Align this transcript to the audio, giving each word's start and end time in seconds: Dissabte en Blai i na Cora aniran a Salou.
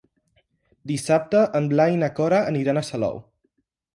Dissabte 0.91 1.41
en 1.59 1.69
Blai 1.75 1.97
i 1.97 2.01
na 2.05 2.11
Cora 2.21 2.39
aniran 2.55 2.81
a 2.81 2.85
Salou. 2.91 3.21